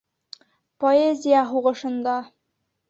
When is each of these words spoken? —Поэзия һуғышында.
—Поэзия 0.83 1.47
һуғышында. 1.53 2.21